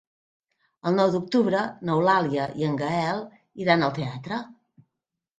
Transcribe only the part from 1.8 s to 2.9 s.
n'Eulàlia i en